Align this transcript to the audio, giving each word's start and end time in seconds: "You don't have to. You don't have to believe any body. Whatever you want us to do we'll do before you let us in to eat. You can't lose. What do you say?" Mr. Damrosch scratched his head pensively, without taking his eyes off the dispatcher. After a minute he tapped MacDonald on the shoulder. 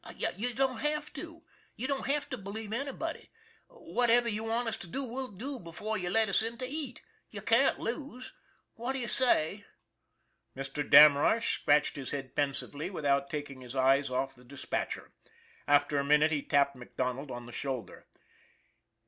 "You 0.35 0.55
don't 0.55 0.79
have 0.79 1.13
to. 1.13 1.43
You 1.75 1.85
don't 1.87 2.07
have 2.07 2.27
to 2.31 2.35
believe 2.39 2.73
any 2.73 2.91
body. 2.91 3.29
Whatever 3.67 4.27
you 4.27 4.45
want 4.45 4.67
us 4.67 4.77
to 4.77 4.87
do 4.87 5.03
we'll 5.03 5.31
do 5.33 5.59
before 5.59 5.95
you 5.95 6.09
let 6.09 6.27
us 6.27 6.41
in 6.41 6.57
to 6.57 6.65
eat. 6.67 7.03
You 7.29 7.43
can't 7.43 7.79
lose. 7.79 8.33
What 8.73 8.93
do 8.93 8.97
you 8.99 9.07
say?" 9.07 9.63
Mr. 10.57 10.83
Damrosch 10.89 11.53
scratched 11.61 11.97
his 11.97 12.09
head 12.09 12.35
pensively, 12.35 12.89
without 12.89 13.29
taking 13.29 13.61
his 13.61 13.75
eyes 13.75 14.09
off 14.09 14.33
the 14.33 14.43
dispatcher. 14.43 15.11
After 15.67 15.99
a 15.99 16.03
minute 16.03 16.31
he 16.31 16.41
tapped 16.41 16.75
MacDonald 16.75 17.29
on 17.29 17.45
the 17.45 17.51
shoulder. 17.51 18.07